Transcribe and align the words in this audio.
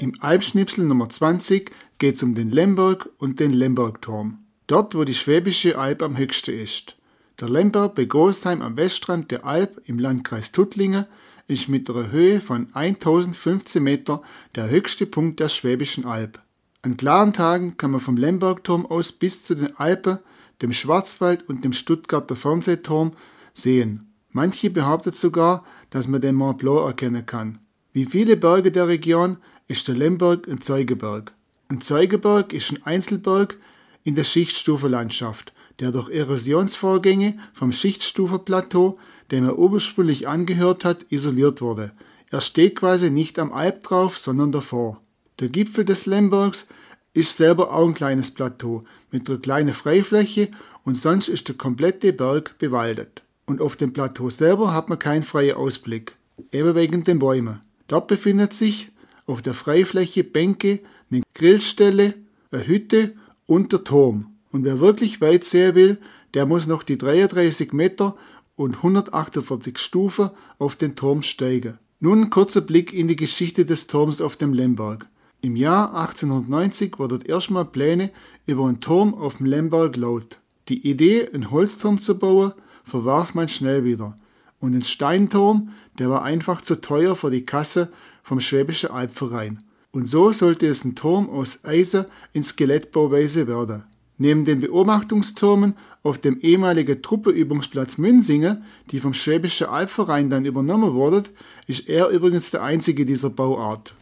Im 0.00 0.14
Alpschnipsel 0.20 0.86
Nummer 0.86 1.10
20 1.10 1.70
geht 1.98 2.16
es 2.16 2.22
um 2.22 2.34
den 2.34 2.50
Lemberg 2.50 3.10
und 3.18 3.38
den 3.38 3.50
Lembergturm. 3.50 4.38
Dort, 4.66 4.94
wo 4.94 5.04
die 5.04 5.12
Schwäbische 5.12 5.76
Alb 5.76 6.02
am 6.02 6.16
höchsten 6.16 6.58
ist. 6.58 6.96
Der 7.38 7.50
Lemberg 7.50 7.96
bei 7.96 8.06
Großheim 8.06 8.62
am 8.62 8.78
Westrand 8.78 9.30
der 9.30 9.44
Alb 9.44 9.82
im 9.84 9.98
Landkreis 9.98 10.52
Tuttlingen 10.52 11.04
ist 11.48 11.68
mit 11.68 11.90
einer 11.90 12.10
Höhe 12.10 12.40
von 12.40 12.68
1015 12.72 13.82
Meter 13.82 14.22
der 14.54 14.70
höchste 14.70 15.04
Punkt 15.04 15.38
der 15.38 15.50
Schwäbischen 15.50 16.06
Alb. 16.06 16.40
An 16.80 16.96
klaren 16.96 17.34
Tagen 17.34 17.76
kann 17.76 17.90
man 17.90 18.00
vom 18.00 18.16
Lembergturm 18.16 18.86
aus 18.86 19.12
bis 19.12 19.42
zu 19.42 19.54
den 19.54 19.76
Alpen, 19.76 20.18
dem 20.62 20.72
Schwarzwald 20.72 21.46
und 21.46 21.62
dem 21.62 21.74
Stuttgarter 21.74 22.36
Fernsehturm 22.36 23.12
sehen. 23.52 24.14
Manche 24.30 24.70
behaupten 24.70 25.12
sogar, 25.12 25.62
dass 25.90 26.08
man 26.08 26.22
den 26.22 26.36
Mont 26.36 26.56
Blanc 26.56 26.86
erkennen 26.86 27.26
kann. 27.26 27.58
Wie 27.92 28.06
viele 28.06 28.36
Berge 28.36 28.70
der 28.72 28.88
Region 28.88 29.38
ist 29.70 29.86
der 29.86 29.94
Lemberg 29.94 30.48
ein 30.48 30.60
Zeugeberg. 30.60 31.32
Ein 31.68 31.80
Zeugeberg 31.80 32.52
ist 32.52 32.72
ein 32.72 32.82
Einzelberg 32.82 33.56
in 34.02 34.16
der 34.16 34.24
Schichtstufenlandschaft, 34.24 35.52
der 35.78 35.92
durch 35.92 36.10
Erosionsvorgänge 36.10 37.38
vom 37.54 37.70
Schichtstufenplateau, 37.70 38.98
dem 39.30 39.44
er 39.44 39.56
ursprünglich 39.56 40.26
angehört 40.26 40.84
hat, 40.84 41.06
isoliert 41.10 41.60
wurde. 41.60 41.92
Er 42.30 42.40
steht 42.40 42.74
quasi 42.74 43.10
nicht 43.10 43.38
am 43.38 43.52
Alp 43.52 43.84
drauf, 43.84 44.18
sondern 44.18 44.50
davor. 44.50 45.00
Der 45.38 45.48
Gipfel 45.48 45.84
des 45.84 46.04
Lembergs 46.06 46.66
ist 47.14 47.36
selber 47.36 47.72
auch 47.72 47.86
ein 47.86 47.94
kleines 47.94 48.32
Plateau 48.32 48.82
mit 49.12 49.30
einer 49.30 49.38
kleinen 49.38 49.72
Freifläche 49.72 50.50
und 50.82 50.96
sonst 50.96 51.28
ist 51.28 51.46
der 51.46 51.54
komplette 51.54 52.12
Berg 52.12 52.58
bewaldet. 52.58 53.22
Und 53.46 53.60
auf 53.60 53.76
dem 53.76 53.92
Plateau 53.92 54.30
selber 54.30 54.74
hat 54.74 54.88
man 54.88 54.98
keinen 54.98 55.22
freien 55.22 55.56
Ausblick, 55.56 56.16
eben 56.50 56.74
wegen 56.74 57.04
den 57.04 57.20
Bäumen. 57.20 57.60
Dort 57.86 58.08
befindet 58.08 58.52
sich 58.52 58.90
auf 59.30 59.42
der 59.42 59.54
Freifläche 59.54 60.24
Bänke, 60.24 60.80
eine 61.10 61.22
Grillstelle, 61.34 62.14
eine 62.50 62.66
Hütte 62.66 63.14
und 63.46 63.72
der 63.72 63.84
Turm. 63.84 64.34
Und 64.52 64.64
wer 64.64 64.80
wirklich 64.80 65.20
weit 65.20 65.44
sehen 65.44 65.74
will, 65.74 65.98
der 66.34 66.46
muss 66.46 66.66
noch 66.66 66.82
die 66.82 66.98
33 66.98 67.72
Meter 67.72 68.16
und 68.56 68.76
148 68.76 69.78
Stufen 69.78 70.30
auf 70.58 70.76
den 70.76 70.96
Turm 70.96 71.22
steigen. 71.22 71.78
Nun 72.00 72.22
ein 72.22 72.30
kurzer 72.30 72.60
Blick 72.60 72.92
in 72.92 73.08
die 73.08 73.16
Geschichte 73.16 73.64
des 73.64 73.86
Turms 73.86 74.20
auf 74.20 74.36
dem 74.36 74.52
Lemberg. 74.52 75.06
Im 75.42 75.56
Jahr 75.56 75.94
1890 75.94 76.98
wurden 76.98 77.22
erstmal 77.22 77.64
Pläne 77.64 78.10
über 78.46 78.66
einen 78.66 78.80
Turm 78.80 79.14
auf 79.14 79.36
dem 79.36 79.46
Lemberg 79.46 79.96
laut. 79.96 80.38
Die 80.68 80.88
Idee, 80.88 81.28
einen 81.32 81.50
Holzturm 81.50 81.98
zu 81.98 82.18
bauen, 82.18 82.52
verwarf 82.84 83.34
man 83.34 83.48
schnell 83.48 83.84
wieder. 83.84 84.16
Und 84.60 84.74
ein 84.74 84.84
Steinturm, 84.84 85.70
der 85.98 86.10
war 86.10 86.22
einfach 86.22 86.60
zu 86.60 86.80
teuer 86.80 87.16
für 87.16 87.30
die 87.30 87.44
Kasse 87.46 87.90
vom 88.22 88.40
Schwäbischen 88.40 88.90
Albverein. 88.90 89.58
Und 89.90 90.06
so 90.06 90.30
sollte 90.30 90.66
es 90.66 90.84
ein 90.84 90.94
Turm 90.94 91.28
aus 91.28 91.64
Eisen 91.64 92.04
in 92.32 92.44
Skelettbauweise 92.44 93.48
werden. 93.48 93.84
Neben 94.18 94.44
den 94.44 94.60
Beobachtungstürmen 94.60 95.74
auf 96.02 96.18
dem 96.18 96.38
ehemaligen 96.40 97.02
Truppeübungsplatz 97.02 97.96
Münsingen, 97.96 98.64
die 98.90 99.00
vom 99.00 99.14
Schwäbischen 99.14 99.68
Albverein 99.68 100.28
dann 100.28 100.44
übernommen 100.44 100.92
wurden, 100.92 101.24
ist 101.66 101.88
er 101.88 102.08
übrigens 102.08 102.50
der 102.50 102.62
einzige 102.62 103.06
dieser 103.06 103.30
Bauart. 103.30 103.94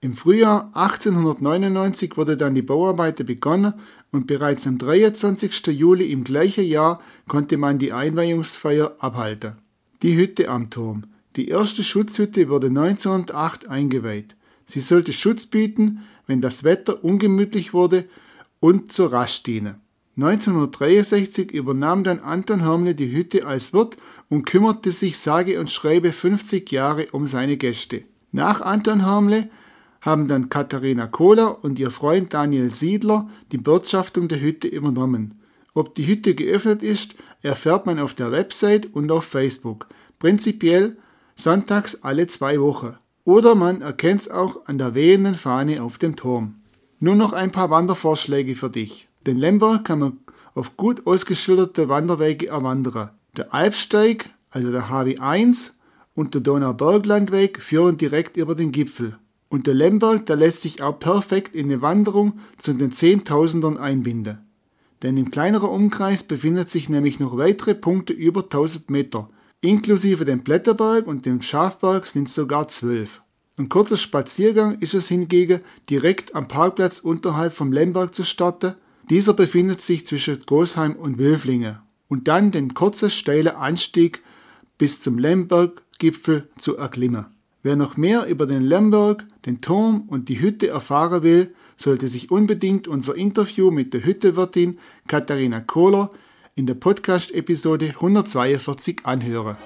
Im 0.00 0.14
Frühjahr 0.14 0.70
1899 0.74 2.16
wurde 2.16 2.36
dann 2.36 2.54
die 2.54 2.62
Bauarbeiten 2.62 3.26
begonnen 3.26 3.74
und 4.12 4.26
bereits 4.26 4.66
am 4.66 4.78
23. 4.78 5.66
Juli 5.68 6.12
im 6.12 6.24
gleichen 6.24 6.64
Jahr 6.64 7.00
konnte 7.26 7.56
man 7.56 7.78
die 7.78 7.92
Einweihungsfeier 7.92 8.96
abhalten. 8.98 9.63
Die 10.04 10.18
Hütte 10.18 10.50
am 10.50 10.68
Turm. 10.68 11.04
Die 11.34 11.48
erste 11.48 11.82
Schutzhütte 11.82 12.50
wurde 12.50 12.66
1908 12.66 13.70
eingeweiht. 13.70 14.36
Sie 14.66 14.80
sollte 14.80 15.14
Schutz 15.14 15.46
bieten, 15.46 16.02
wenn 16.26 16.42
das 16.42 16.62
Wetter 16.62 17.02
ungemütlich 17.02 17.72
wurde 17.72 18.04
und 18.60 18.92
zur 18.92 19.14
Rast 19.14 19.46
dienen. 19.46 19.76
1963 20.16 21.50
übernahm 21.52 22.04
dann 22.04 22.20
Anton 22.20 22.60
Hörmle 22.60 22.94
die 22.94 23.12
Hütte 23.12 23.46
als 23.46 23.72
Wirt 23.72 23.96
und 24.28 24.44
kümmerte 24.44 24.92
sich 24.92 25.16
sage 25.16 25.58
und 25.58 25.70
schreibe 25.70 26.12
50 26.12 26.70
Jahre 26.70 27.06
um 27.12 27.24
seine 27.24 27.56
Gäste. 27.56 28.02
Nach 28.30 28.60
Anton 28.60 29.06
Hörmle 29.06 29.48
haben 30.02 30.28
dann 30.28 30.50
Katharina 30.50 31.06
Kohler 31.06 31.64
und 31.64 31.78
ihr 31.78 31.90
Freund 31.90 32.34
Daniel 32.34 32.68
Siedler 32.68 33.30
die 33.52 33.56
Bewirtschaftung 33.56 34.28
der 34.28 34.42
Hütte 34.42 34.68
übernommen. 34.68 35.40
Ob 35.74 35.96
die 35.96 36.06
Hütte 36.06 36.36
geöffnet 36.36 36.82
ist, 36.82 37.16
erfährt 37.42 37.84
man 37.84 37.98
auf 37.98 38.14
der 38.14 38.30
Website 38.30 38.94
und 38.94 39.10
auf 39.10 39.24
Facebook. 39.24 39.88
Prinzipiell 40.20 40.96
sonntags 41.34 41.98
alle 42.02 42.28
zwei 42.28 42.60
Wochen. 42.60 42.96
Oder 43.24 43.54
man 43.54 43.82
erkennt 43.82 44.22
es 44.22 44.30
auch 44.30 44.66
an 44.66 44.78
der 44.78 44.94
wehenden 44.94 45.34
Fahne 45.34 45.82
auf 45.82 45.98
dem 45.98 46.14
Turm. 46.14 46.56
Nur 47.00 47.16
noch 47.16 47.32
ein 47.32 47.50
paar 47.50 47.70
Wandervorschläge 47.70 48.54
für 48.54 48.70
dich. 48.70 49.08
Den 49.26 49.36
Lemberg 49.36 49.84
kann 49.84 49.98
man 49.98 50.18
auf 50.54 50.76
gut 50.76 51.06
ausgeschilderte 51.06 51.88
Wanderwege 51.88 52.48
erwandern. 52.48 53.10
Der 53.36 53.52
Alpsteig, 53.52 54.30
also 54.50 54.70
der 54.70 54.88
HW1 54.88 55.72
und 56.14 56.34
der 56.34 56.40
Donauberglandweg 56.42 57.60
führen 57.60 57.96
direkt 57.96 58.36
über 58.36 58.54
den 58.54 58.70
Gipfel. 58.70 59.18
Und 59.48 59.66
der 59.66 59.74
Lemberg, 59.74 60.26
der 60.26 60.36
lässt 60.36 60.62
sich 60.62 60.82
auch 60.82 60.98
perfekt 60.98 61.54
in 61.54 61.66
eine 61.66 61.82
Wanderung 61.82 62.40
zu 62.58 62.72
den 62.72 62.92
Zehntausendern 62.92 63.76
einbinden. 63.76 64.38
Denn 65.02 65.16
im 65.16 65.30
kleineren 65.30 65.68
Umkreis 65.68 66.22
befindet 66.22 66.70
sich 66.70 66.88
nämlich 66.88 67.20
noch 67.20 67.36
weitere 67.36 67.74
Punkte 67.74 68.12
über 68.12 68.42
1000 68.42 68.90
Meter. 68.90 69.28
Inklusive 69.60 70.24
dem 70.24 70.42
Blätterberg 70.42 71.06
und 71.06 71.26
dem 71.26 71.42
Schafberg 71.42 72.06
sind 72.06 72.28
es 72.28 72.34
sogar 72.34 72.68
zwölf. 72.68 73.22
Ein 73.56 73.68
kurzer 73.68 73.96
Spaziergang 73.96 74.78
ist 74.80 74.94
es 74.94 75.08
hingegen, 75.08 75.60
direkt 75.88 76.34
am 76.34 76.48
Parkplatz 76.48 76.98
unterhalb 76.98 77.54
vom 77.54 77.72
Lemberg 77.72 78.14
zu 78.14 78.24
starten. 78.24 78.74
Dieser 79.10 79.32
befindet 79.32 79.80
sich 79.80 80.06
zwischen 80.06 80.40
Großheim 80.44 80.96
und 80.96 81.18
Wilflinge. 81.18 81.80
Und 82.08 82.28
dann 82.28 82.50
den 82.50 82.74
kurzen, 82.74 83.10
steilen 83.10 83.54
Anstieg 83.54 84.22
bis 84.76 85.00
zum 85.00 85.18
Lemberggipfel 85.18 86.48
zu 86.58 86.76
erklimmen. 86.76 87.26
Wer 87.62 87.76
noch 87.76 87.96
mehr 87.96 88.26
über 88.26 88.46
den 88.46 88.62
Lemberg, 88.62 89.24
den 89.46 89.60
Turm 89.60 90.02
und 90.08 90.28
die 90.28 90.40
Hütte 90.40 90.68
erfahren 90.68 91.22
will, 91.22 91.54
sollte 91.76 92.08
sich 92.08 92.30
unbedingt 92.30 92.88
unser 92.88 93.14
Interview 93.16 93.70
mit 93.70 93.94
der 93.94 94.04
Hüttewirtin 94.04 94.78
Katharina 95.06 95.60
Kohler 95.60 96.10
in 96.54 96.66
der 96.66 96.74
Podcast-Episode 96.74 97.94
142 97.96 99.00
anhören. 99.04 99.56